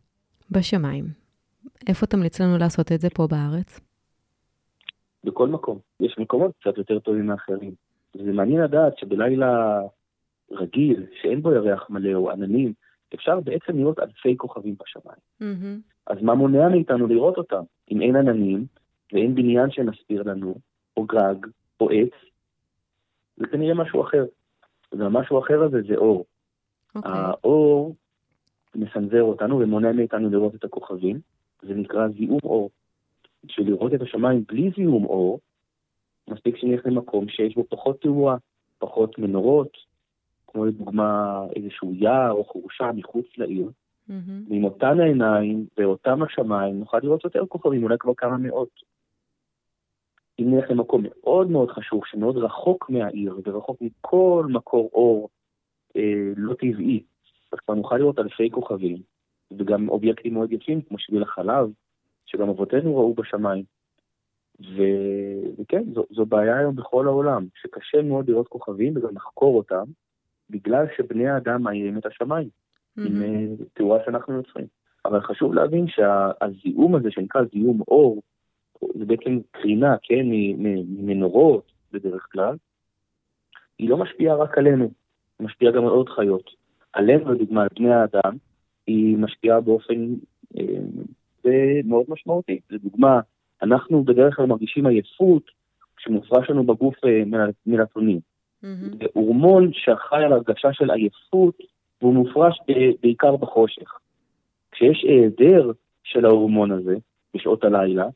[0.50, 1.04] בשמיים,
[1.88, 3.80] איפה תמליץ לנו לעשות את זה פה בארץ?
[5.24, 5.78] בכל מקום.
[6.00, 7.74] יש מקומות קצת יותר טובים מאחרים.
[8.14, 9.80] זה מעניין לדעת שבלילה
[10.50, 12.72] רגיל, שאין בו ירח מלא או עננים,
[13.14, 15.18] אפשר בעצם לראות אלפי כוכבים בשמיים.
[15.42, 15.92] Mm-hmm.
[16.06, 17.62] אז מה מונע מאיתנו לראות אותם?
[17.90, 18.66] אם אין עננים
[19.12, 20.54] ואין בניין שמסביר לנו,
[20.96, 21.34] או גג,
[21.80, 22.12] או עץ,
[23.36, 24.24] זה כנראה משהו אחר.
[24.92, 26.24] והמשהו אחר הזה זה אור.
[26.94, 27.12] אוקיי.
[27.12, 27.16] Okay.
[27.16, 27.94] האור
[28.74, 31.20] מסנזר אותנו ומונע מאיתנו לראות את הכוכבים,
[31.62, 32.70] זה נקרא זיהום אור.
[33.44, 35.40] בשביל לראות את השמיים בלי זיהום אור,
[36.28, 38.36] מספיק שנלך למקום שיש בו פחות תאורה,
[38.78, 39.76] פחות מנורות,
[40.54, 43.70] כמו לדוגמה איזשהו יער או חורשה מחוץ לעיר,
[44.10, 44.50] Mm-hmm.
[44.50, 48.68] ועם אותן העיניים ואותם השמיים נוכל לראות יותר כוכבים, אולי כבר כמה מאות.
[50.38, 55.28] אם נלך למקום מאוד מאוד חשוב, שמאוד רחוק מהעיר ורחוק מכל מקור אור
[55.96, 57.02] אה, לא טבעי,
[57.52, 58.96] אז כבר נוכל לראות אלפי כוכבים,
[59.58, 61.70] וגם אובייקטים מאוד יפים, כמו שביל החלב,
[62.26, 63.64] שגם אבותינו ראו בשמיים.
[64.60, 64.82] ו...
[65.58, 69.84] וכן, זו, זו בעיה היום בכל העולם, שקשה מאוד לראות כוכבים וגם לחקור אותם,
[70.50, 72.48] בגלל שבני האדם מאירים את השמיים,
[72.98, 74.66] עם אה, תאורה שאנחנו יוצרים.
[75.04, 78.22] אבל חשוב להבין שהזיהום הזה, שנקרא זיהום אור,
[78.98, 80.22] זה בעצם קרינה, כן,
[80.88, 82.56] ממנורות בדרך כלל,
[83.78, 84.90] היא לא משפיעה רק עלינו,
[85.38, 86.50] היא משפיעה גם על עוד חיות.
[86.92, 88.36] עלינו, לדוגמה, על בני האדם,
[88.86, 90.14] היא משפיעה באופן
[91.46, 92.60] אה, מאוד משמעותי.
[92.70, 93.20] לדוגמה,
[93.62, 95.50] אנחנו בדרך כלל מרגישים עייפות
[95.96, 97.22] כשמופרש לנו בגוף אה,
[97.66, 98.20] מלטונין.
[98.64, 98.96] Mm-hmm.
[98.98, 101.58] זה הורמון שאחראי על הרגשה של עייפות,
[102.02, 102.60] והוא מופרש
[103.02, 103.98] בעיקר בחושך.
[104.72, 105.70] כשיש היעדר
[106.04, 106.96] של ההורמון הזה
[107.34, 108.06] בשעות הלילה,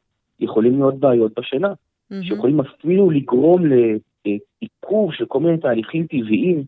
[0.41, 1.73] יכולים להיות בעיות בשינה,
[2.11, 2.23] מהמם.
[2.23, 6.65] שיכולים אפילו לגרום לעיכוב של כל מיני תהליכים טבעיים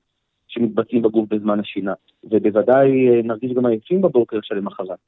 [0.49, 1.93] שמתבצעים בגוף בזמן השינה,
[2.25, 4.99] ובוודאי אה, נרגיש גם עייפים בבוקר שלמחרת.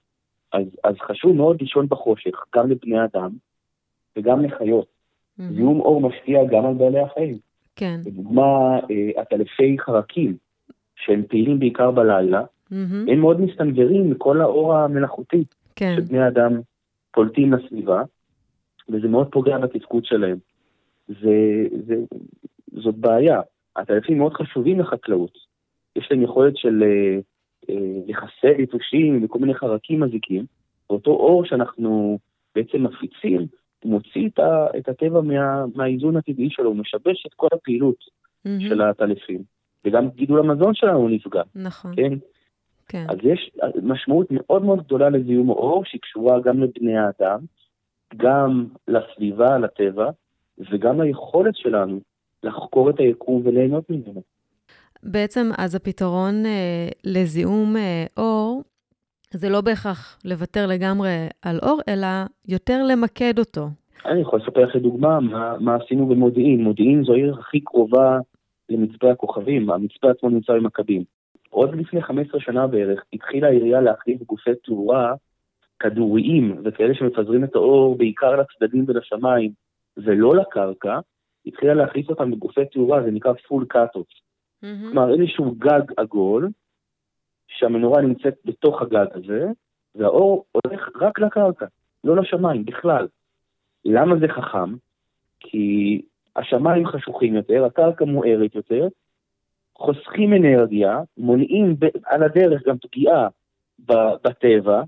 [0.53, 3.31] אז, אז חשוב מאוד לישון בחושך, גם לבני אדם
[4.17, 4.87] וגם לחיות.
[5.39, 5.55] מהמם.
[5.55, 7.52] זיהום אור משפיע גם על בעלי החיים.
[7.77, 8.01] כן.
[8.07, 10.37] לדוגמה, אה, עטלפי חרקים,
[10.97, 13.09] שהם פעילים בעיקר בלילה, מהמם.
[13.09, 15.45] הם מאוד מסתנוורים מכל האור המלאכותי
[15.77, 15.95] כן.
[15.97, 16.61] שבני אדם
[17.13, 18.03] פולטים לסביבה,
[18.89, 20.39] וזה מאוד פוגע בתפקוד שלהם.
[21.09, 21.95] זה, זה,
[22.73, 23.41] זאת בעיה.
[23.77, 25.39] הטלפים מאוד חשובים לחקלאות.
[25.97, 27.19] יש להם יכולת של אה,
[27.71, 30.45] אה, לחסל יתושים וכל מיני חרקים מזיקים,
[30.91, 32.19] ואותו אור שאנחנו
[32.55, 33.47] בעצם מפיצים,
[33.85, 38.05] מוציא את, ה, את הטבע מה, מהאיזון הטבעי שלו, הוא משבש את כל הפעילות
[38.45, 38.61] מהמם.
[38.61, 39.43] של הטלפים.
[39.85, 41.93] וגם גידול המזון שלנו נפגע, נכון.
[41.97, 42.13] כן?
[42.89, 43.07] כן.
[43.09, 43.51] אז יש
[43.83, 47.39] משמעות מאוד מאוד גדולה לזיהום האור, שהיא קשורה גם לבני האדם,
[48.17, 50.11] גם לסביבה, לטבע,
[50.73, 52.01] וגם ליכולת שלנו
[52.43, 54.23] לחקור את היקום וליהנות ממנו.
[55.03, 58.63] בעצם אז הפתרון אה, לזיהום אה, אור
[59.33, 62.07] זה לא בהכרח לוותר לגמרי על אור, אלא
[62.49, 63.69] יותר למקד אותו.
[64.07, 66.65] אני יכול לספר לך לדוגמה מה, מה עשינו במודיעין.
[66.65, 68.19] מודיעין זו העיר הכי קרובה
[68.69, 71.05] למצפה הכוכבים, המצפה עצמו נמצא במכבים.
[71.51, 75.15] עוד לפני 15 שנה בערך התחילה העירייה להחליף גופי תאורה
[75.79, 79.53] כדוריים וכאלה שמפזרים את האור בעיקר לצדדים ולשמיים
[79.97, 80.99] ולא לקרקע,
[81.47, 84.07] התחילה להחליף אותם בגופי תאורה, זה נקרא פול קאטות.
[84.61, 86.49] כלומר איזשהו גג עגול,
[87.63, 89.47] שהמנורה נמצאת בתוך הגג הזה,
[89.95, 91.67] והאור הולך רק לקרקע,
[92.05, 93.09] לא לשמיים בכלל.
[93.85, 94.75] למה זה חכם?
[95.41, 96.03] כי
[96.37, 98.89] השמיים חשוכים יותר, הקרקע מוארת יותר,
[99.77, 103.29] חוסכים אנרגיה, מונעים ב- על הדרך גם פגיעה
[103.79, 104.83] ב- בטבע.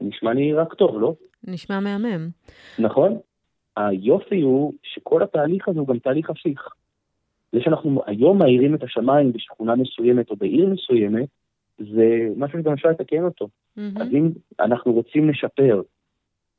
[0.00, 1.14] נשמע לי רק טוב, לא?
[1.44, 2.28] נשמע מהמם.
[2.78, 3.18] נכון?
[3.76, 6.68] היופי הוא שכל התהליך הזה הוא גם תהליך הפיך.
[7.52, 11.28] זה שאנחנו היום מאירים את השמיים בשכונה מסוימת או בעיר מסוימת,
[11.78, 13.48] זה משהו שגם אפשר לתקן אותו.
[13.76, 13.96] מהמם.
[13.96, 14.30] אז אם
[14.60, 15.82] אנחנו רוצים לשפר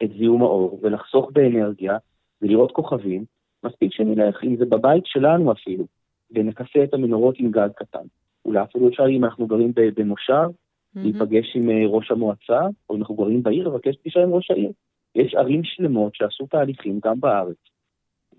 [0.04, 1.98] את זיהום האור ולחסוך באנרגיה
[2.42, 3.26] ולראות כוכבים,
[3.64, 5.86] מספיק שנלך, אם זה בבית שלנו אפילו,
[6.32, 8.06] ונכסה את המנורות עם גג קטן.
[8.46, 10.52] אולי אפילו אפשר, אם אנחנו גרים במושב, מהמם.
[10.96, 14.72] להיפגש עם אה, ראש המועצה, או אם אנחנו גרים בעיר, לבקש פגישה עם ראש העיר.
[15.16, 17.58] יש ערים שלמות שעשו תהליכים גם בארץ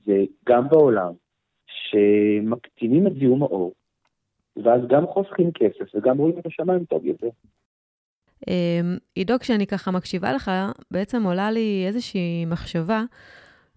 [0.07, 1.13] וגם בעולם,
[1.91, 3.73] שמקטינים את זיהום האור,
[4.65, 7.29] ואז גם חוסכים כסף וגם רואים את השמיים טוב יותר.
[8.49, 10.51] אמ, עידו, כשאני ככה מקשיבה לך,
[10.91, 13.03] בעצם עולה לי איזושהי מחשבה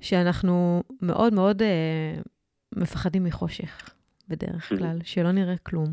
[0.01, 2.21] שאנחנו מאוד מאוד אה,
[2.75, 3.95] מפחדים מחושך,
[4.27, 4.77] בדרך Mhm.
[4.77, 5.85] כלל, שלא נראה כלום.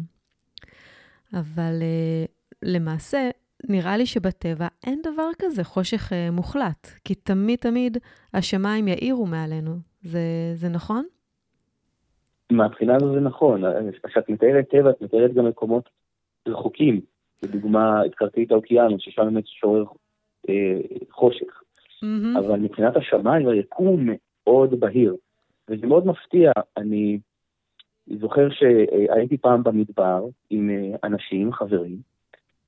[1.34, 2.24] אבל אה,
[2.62, 3.30] למעשה,
[3.68, 7.96] נראה לי שבטבע אין דבר כזה חושך אה, מוחלט, כי תמיד תמיד
[8.34, 9.76] השמיים יאירו מעלינו.
[10.02, 10.20] זה,
[10.54, 11.04] זה נכון?
[12.50, 13.62] מהבחינה הזו זה נכון,
[14.06, 15.88] כשאת מתארת טבע, את מתארת גם מקומות
[16.48, 17.00] רחוקים,
[17.42, 19.84] לדוגמה את קרקעית האוקיינוס, ששם באמת שורר
[20.48, 20.78] אה,
[21.10, 21.62] חושך.
[22.02, 22.36] מהמם.
[22.36, 24.08] אבל מבחינת השמיים, היקום
[24.46, 25.16] מאוד בהיר,
[25.68, 26.52] וזה מאוד מפתיע.
[26.76, 27.18] אני
[28.06, 31.96] זוכר שהייתי פעם במדבר עם אה, אנשים, חברים,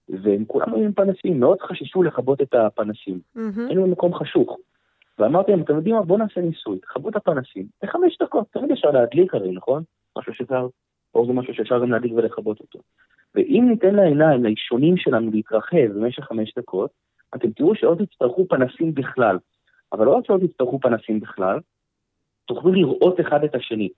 [0.09, 3.21] והם כולם היו עם פנסים, מאוד חששו לכבות את הפנסים.
[3.35, 3.67] מהמם.
[3.69, 4.59] היינו במקום חשוך.
[5.23, 8.91] ואמרתי להם, אתם יודעים מה, בואו נעשה ניסוי, תכבו את הפנסים, בחמש דקות, תמיד אפשר
[8.91, 9.83] להדליק הרי, נכון?
[10.19, 10.67] משהו שאפשר,
[11.15, 12.79] אור זה משהו שאפשר גם להדליק ולכבות אותו.
[13.35, 16.91] ואם ניתן לעיניים, לאישונים שלנו להתרחב במשך חמש דקות,
[17.35, 19.39] אתם תראו שלא תצטרכו פנסים בכלל.
[19.93, 21.59] אבל לא רק שלא תצטרכו פנסים בכלל,
[22.45, 23.89] תוכלו לראות אחד את השני,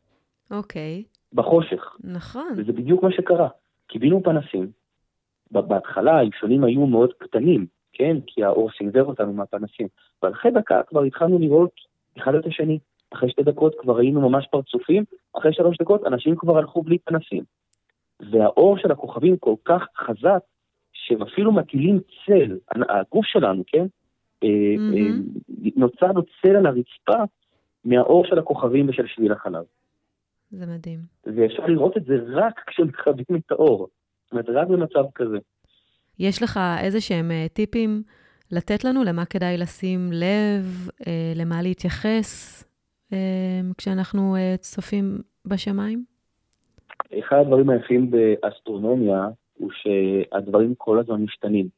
[0.50, 1.96] אוקיי, בחושך.
[2.04, 2.52] נכון.
[2.56, 3.48] וזה בדיוק מה שקרה.
[3.86, 4.70] קיבינו פנסים.
[5.50, 8.16] בהתחלה האישונים היו מאוד קטנים, כן?
[8.26, 9.88] כי האור סנוור אותנו מהפנסים.
[10.22, 11.70] אבל אחרי דקה כבר התחלנו לראות
[12.18, 12.78] אחד את השני.
[13.10, 15.04] אחרי שתי דקות כבר היינו ממש פרצופים,
[15.38, 17.44] אחרי שלוש דקות אנשים כבר הלכו בלי פנסים.
[18.30, 20.40] והאור של הכוכבים כל כך חזק,
[20.92, 23.86] שהם אפילו מטילים צל, הגוף שלנו, כן?
[24.44, 24.48] אה,
[25.76, 27.24] נוצר לו צל על הרצפה
[27.84, 29.64] מהאור של הכוכבים ושל שביל החלב.
[30.50, 30.98] זה מדהים.
[31.26, 33.88] ואפשר לראות את זה רק כשמכבים את האור.
[34.24, 35.38] זאת אומרת, רק במצב כזה.
[36.18, 38.02] יש לך איזה שהם אה, טיפים
[38.52, 42.64] לתת לנו למה כדאי לשים לב, אה, למה להתייחס
[43.12, 43.18] אה,
[43.78, 46.04] כשאנחנו צופים בשמיים?
[47.18, 51.68] אחד הדברים היפים באסטרונומיה הוא שהדברים כל הזמן משתנים.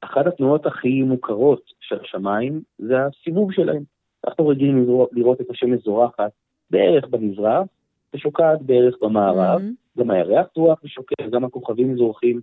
[0.00, 3.82] אחת התנועות הכי מוכרות של השמיים זה הסיבוב שלהם.
[4.26, 6.30] אנחנו רגילים לראות- את השמש זורחת
[6.70, 7.66] בערך במזרח
[8.14, 9.60] ושוקעת בערך במערב.
[9.60, 9.74] מהמם.
[9.98, 12.40] גם הירח זורח ושוקע, גם הכוכבים זורחים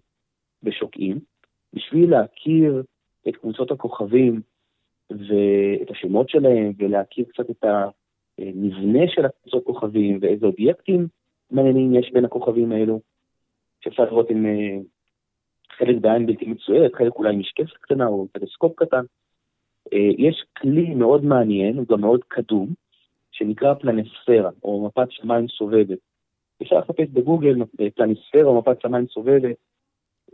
[0.65, 1.19] ושוקעים.
[1.73, 2.84] בשביל להכיר
[3.28, 4.41] את קבוצות הכוכבים
[5.10, 7.63] ואת השמות שלהם, ולהכיר קצת את
[8.39, 11.08] המבנה של הקבוצות כוכבים, ואיזה אובייקטים
[11.51, 12.99] מעניינים יש בין הכוכבים האלו,
[13.82, 14.78] שאפשר לראות עם אה,
[15.78, 19.04] חלק בעין בלתי מצוירת, חלק אולי משקפת קטנה או טלסקופ קטן.
[19.93, 22.67] אה, יש כלי מאוד מעניין, הוא גם מאוד קדום,
[23.32, 25.97] שנקרא פלנספירה, או מפת שמיים סובבת.
[26.62, 29.56] אפשר לחפש בגוגל אה, פלנספירה או מפת שמיים סובבת,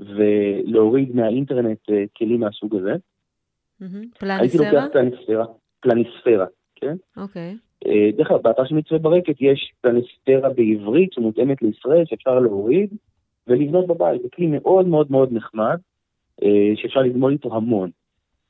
[0.02, 2.96] ולהוריד מהאינטרנט אה, כלים מהסוג הזה.
[4.22, 4.90] הייתי לוקח פלניסרה?
[4.92, 5.46] פלנספירה,
[5.80, 6.96] פלניספירה, כן?
[7.18, 7.58] אוקיי.
[7.86, 12.90] אה, דרך אגב, באתר של מצווה ברקת יש פלניספירה בעברית שמותאמת לישראל, שאפשר להוריד
[13.48, 14.22] ולבנות בבית.
[14.22, 15.78] זה כלי מאוד מאוד מאוד נחמד,
[16.44, 17.90] אה, שאפשר ללמוד איתו המון.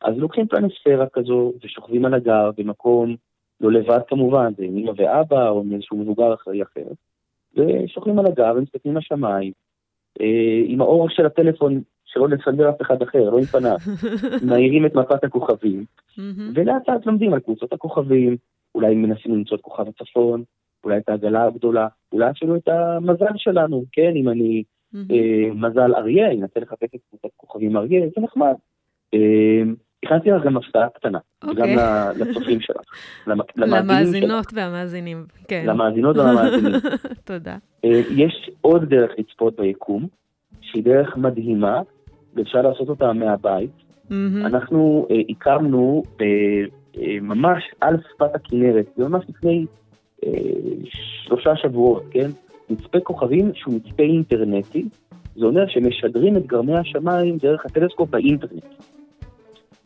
[0.02, 3.16] אז לוקחים פלניספירה כזו ושוכבים על הגר במקום,
[3.62, 6.88] לא לבד כמובן, זה עם אמא ואבא או עם איזשהו מבוגר אחראי אחר,
[7.56, 9.52] ושוכבים על הגר ומסתכלים לשמיים,
[10.66, 13.78] עם האור של הטלפון, שלא לסנדר אף אחד אחר, לא עם פניו,
[14.48, 15.86] מאירים את מפת הכוכבים.
[16.54, 18.38] ולאט לאט לומדים על קבוצות הכוכבים,
[18.76, 20.44] אולי מנסים למצוא את כוכב הצפון,
[20.84, 24.12] אולי את העגלה הגדולה, אולי אפילו את המזל שלנו, כן?
[24.16, 24.64] אם אני.
[24.96, 28.54] אה, מזל אריה, אנסה לחפש את קבוצת כוכבים אריה, זה נחמד.
[29.14, 29.62] אה,
[30.04, 31.76] הכנתי לך גם הפתעה קטנה, אוקיי.
[31.76, 31.82] גם
[32.18, 32.82] לצופים שלך,
[33.56, 35.64] למאזינות והמאזינים, כן.
[35.68, 36.74] למאזינות והמאזינים.
[37.24, 37.58] תודה.
[37.86, 40.08] אה, יש עוד דרך לצפות ביקום,
[40.62, 41.82] שהיא דרך מדהימה,
[42.36, 43.72] ואפשר לעשות אותה מהבית.
[44.10, 44.46] מהמם.
[44.46, 46.26] אנחנו אה, הקמנו אה,
[46.98, 49.66] אה, ממש על שפת הכנרת, זה ממש לפני
[50.26, 50.32] אה,
[51.26, 52.30] שלושה שבועות, כן?
[52.70, 54.86] מצפה כוכבים שהוא מצפה אינטרנטי,
[55.36, 58.64] זה אומר שמשדרים את גרמי השמיים דרך הטלסקופ באינטרנט.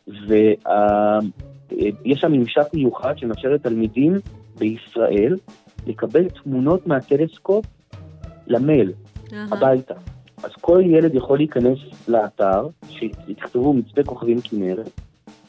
[0.08, 4.12] ויש שם ממשק מיוחד שמאפשר לתלמידים
[4.58, 5.36] בישראל
[5.86, 7.64] לקבל תמונות מהטלסקופ
[8.46, 8.92] למייל,
[9.32, 9.46] אהה.
[9.50, 9.94] הביתה.
[10.42, 11.78] אז כל ילד יכול להיכנס
[12.08, 15.00] לאתר, שיכתבו מצפה כוכבים כנרת,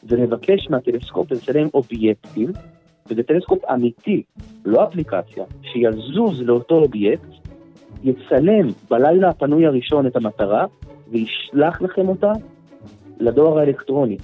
[0.04, 2.52] ולבקש מהטלסקופ לצלם אובייקטים,
[3.10, 4.22] וזה טלסקופ אמיתי,
[4.64, 7.28] לא אפליקציה, שיזוז לאותו אובייקט,
[8.04, 10.66] יצלם בלילה הפנוי הראשון את המטרה,
[11.10, 12.32] וישלח לכם אותה
[13.20, 14.16] לדואר האלקטרוני.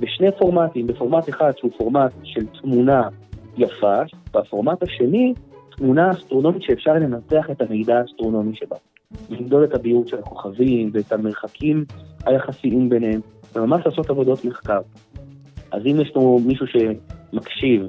[0.00, 3.08] בשני פורמטים, בפורמט אחד שהוא פורמט של תמונה
[3.56, 3.98] יפה,
[4.34, 5.34] והפורמט השני,
[5.76, 8.76] תמונה אסטרונומית שאפשר לנתח את המידע האסטרונומי שבה.
[9.30, 11.84] למדוד את הבהירות של הכוכבים ואת המרחקים
[12.26, 13.20] היחסיים ביניהם,
[13.54, 14.80] וממש לעשות עבודות מחקר.
[15.70, 17.82] אז אם יש לנו מישהו שמקשיב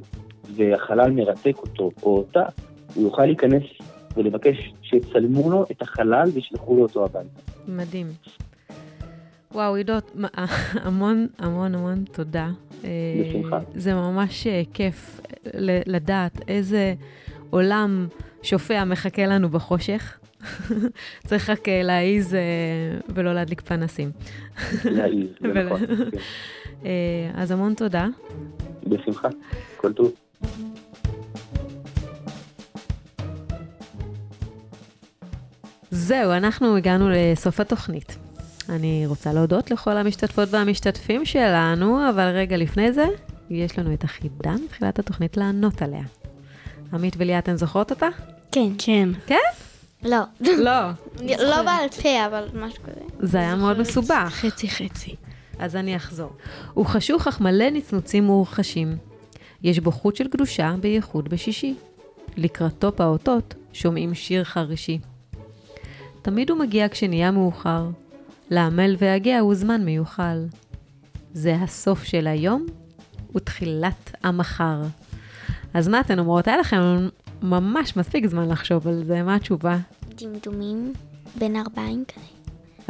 [0.56, 2.43] והחלל מרתק אותו או אותה,
[2.95, 3.63] הוא יוכל להיכנס
[4.17, 7.41] ולבקש שיצלמו לו את החלל וישלחו לו אותו הביתה.
[7.67, 8.08] מדהים.
[9.52, 9.93] וואו, עידו,
[10.74, 12.50] המון המון המון תודה.
[12.84, 12.89] אה,
[13.30, 13.60] בשמחה.
[13.76, 15.21] זה ממש אה, כיף
[15.54, 16.93] ל- לדעת איזה
[17.56, 18.08] עולם
[18.44, 20.18] שופע מחכה לנו בחושך.
[21.28, 22.39] צריך רק אה, להעיז אה,
[23.08, 24.12] ולא להדליק פנסים.
[24.86, 25.80] להעיז, זה נכון.
[25.88, 26.18] כן.
[26.86, 28.08] אה, אז המון תודה.
[28.88, 29.28] בשמחה,
[29.78, 30.12] כל טוב.
[35.91, 38.18] זהו, אנחנו הגענו לסוף התוכנית.
[38.70, 43.06] אני רוצה להודות לכל המשתתפות והמשתתפים שלנו, אבל רגע לפני זה,
[43.50, 46.04] יש לנו את החידה מתחילת התוכנית לענות עליה.
[46.93, 48.08] עמית וליה, אתן זוכרות אותה?
[48.52, 48.69] כן.
[48.78, 49.10] כן.
[50.04, 50.19] לא.
[50.41, 50.82] לא.
[51.52, 53.28] לא בעל פה, אבל משהו כזה.
[53.28, 54.30] זה היה מאוד מסובך.
[54.30, 55.15] חצי חצי.
[55.60, 56.30] אז אני אחזור.
[56.74, 58.98] הוא חשוך אך מלא נצנוצים מורחשים.
[59.63, 61.76] יש בו חוט של קדושה, בייחוד בשישי.
[62.38, 65.00] לקראתו פעוטות שומעים שיר חרישי.
[66.21, 67.89] תמיד הוא מגיע כשנהיה מאוחר.
[68.50, 70.45] לעמל והגה הוא זמן מיוחל.
[71.34, 72.65] זה הסוף של היום
[73.36, 74.82] ותחילת המחר.
[75.76, 76.48] אז מה אתן אומרות?
[76.48, 77.08] היה לכם
[77.42, 79.78] ממש מספיק זמן לחשוב על זה, מה התשובה?
[80.10, 80.94] דמדומים
[81.36, 82.26] בין ארבעים כזה.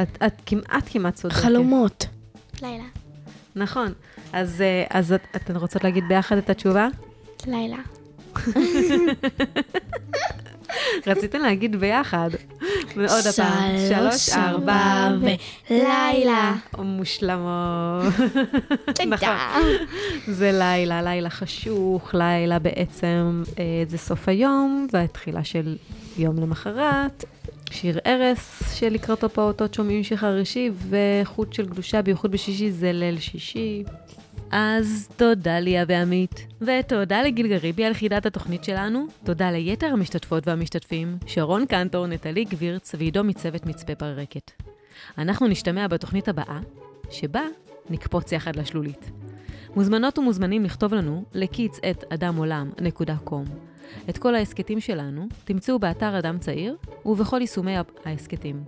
[0.02, 1.38] את, את כמעט כמעט צודקת.
[1.38, 2.06] חלומות.
[2.62, 2.84] לילה.
[3.56, 3.92] נכון.
[4.32, 6.88] אז, אה, אז את, אתן רוצות להגיד ביחד את התשובה?
[7.46, 7.78] לילה.
[11.06, 12.30] רציתן להגיד ביחד.
[12.96, 13.74] ועוד הפעם.
[13.88, 15.26] שלוש, ארבע, ו...
[15.70, 16.54] לילה.
[16.78, 18.14] מושלמות.
[18.94, 19.58] תודה.
[20.28, 25.76] זה לילה, לילה חשוך, לילה בעצם אה, זה סוף היום, והתחילה של
[26.18, 27.24] יום למחרת.
[27.70, 28.38] שיר ערש
[28.74, 33.84] שלקראתו פעוטות שומעים שיר חרישי, וחוט של קדושה, בייחוד בשישי זה ליל שישי.
[34.50, 41.18] אז תודה ליה ועמית, ותודה לגיל גריבי על חידת התוכנית שלנו, תודה ליתר המשתתפות והמשתתפים,
[41.26, 44.50] שרון קנטור, נטלי גבירץ ועידו מצוות מצפה ברקת.
[45.18, 46.60] אנחנו נשתמע בתוכנית הבאה,
[47.10, 47.42] שבה
[47.90, 49.10] נקפוץ יחד לשלולית.
[49.76, 53.50] מוזמנות ומוזמנים לכתוב לנו לקיץ את אדמעולם.com.
[54.10, 57.74] את כל ההסכתים שלנו תמצאו באתר אדם צעיר ובכל יישומי
[58.04, 58.64] ההסכתים.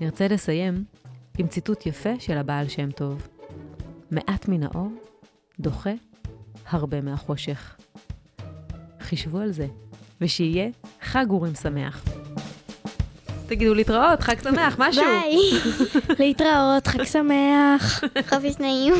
[0.00, 0.84] נרצה לסיים
[1.38, 3.39] עם ציטוט יפה של הבעל שם טוב.
[4.10, 4.88] מעט מן האור
[5.60, 5.90] דוחה
[6.70, 7.76] הרבה מהחושך.
[9.00, 9.66] חישבו על זה,
[10.20, 10.68] ושיהיה
[11.02, 12.04] חג אורים שמח.
[13.46, 15.02] תגידו להתראות, חג שמח, משהו.
[15.04, 15.38] ביי.
[16.26, 18.00] להתראות, חג שמח.
[18.30, 18.94] חופש נעים.